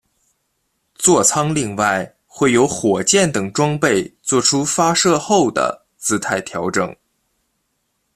[0.95, 6.95] 坐舱另外会有火箭等装备作出发射后的姿态调整。